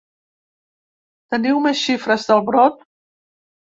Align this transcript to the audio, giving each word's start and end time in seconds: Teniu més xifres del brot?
Teniu 1.35 1.63
més 1.69 1.85
xifres 1.85 2.29
del 2.35 2.45
brot? 2.53 2.85